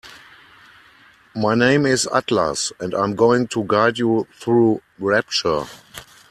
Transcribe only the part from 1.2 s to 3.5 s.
My name is Atlas and I'm going